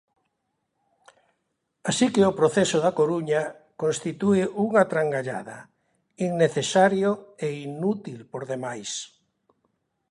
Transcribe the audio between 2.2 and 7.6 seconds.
o proceso da Coruña constitúe unha trangallada, innecesario e